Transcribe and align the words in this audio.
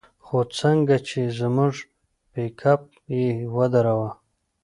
خو 0.25 0.37
څنگه 0.57 0.97
چې 1.07 1.21
زموږ 1.39 1.73
پېکپ 2.33 2.81
يې 3.15 3.27
ودراوه. 3.55 4.09